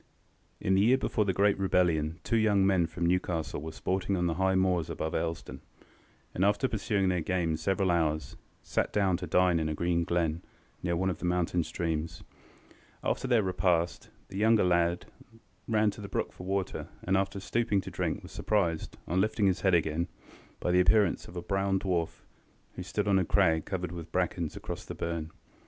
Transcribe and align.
In 0.59 0.73
the 0.73 0.81
year 0.81 0.97
before 0.97 1.25
the 1.25 1.31
great 1.31 1.59
rebellion 1.59 2.19
two 2.23 2.37
young 2.37 2.65
men 2.65 2.87
from 2.87 3.05
Newcastle 3.05 3.61
were 3.61 3.71
sporting 3.71 4.17
on 4.17 4.25
the 4.25 4.33
high 4.33 4.55
moors 4.55 4.89
above 4.89 5.13
Elsdon, 5.13 5.59
and, 6.33 6.43
after 6.43 6.67
pursuing 6.67 7.07
their 7.09 7.21
game 7.21 7.55
several 7.55 7.91
hours, 7.91 8.35
sat 8.63 8.91
down 8.91 9.15
to 9.17 9.27
dine 9.27 9.59
in 9.59 9.69
a 9.69 9.75
green 9.75 10.03
glen, 10.03 10.41
near 10.81 10.95
one 10.95 11.11
of 11.11 11.19
the 11.19 11.25
mountain 11.25 11.63
streams. 11.63 12.23
After 13.03 13.27
their 13.27 13.43
repast, 13.43 14.09
the 14.29 14.39
younger 14.39 14.63
lad 14.63 15.05
ran 15.67 15.91
to 15.91 16.01
the 16.01 16.09
brook 16.09 16.33
for 16.33 16.47
water, 16.47 16.87
and, 17.03 17.15
after 17.15 17.39
stooping 17.39 17.79
to 17.81 17.91
drink, 17.91 18.23
was 18.23 18.31
surprised, 18.31 18.97
on 19.07 19.21
lifting 19.21 19.45
his 19.45 19.61
head 19.61 19.75
again, 19.75 20.07
by 20.59 20.71
the 20.71 20.79
appearance 20.81 21.27
of 21.27 21.35
a 21.35 21.43
brown 21.43 21.77
dwarf, 21.77 22.23
who 22.73 22.81
stood 22.81 23.07
on 23.07 23.19
a 23.19 23.23
crag 23.23 23.65
covered 23.65 23.91
with 23.91 24.11
brackens 24.11 24.55
across 24.55 24.83
the 24.83 24.95
burn. 24.95 25.29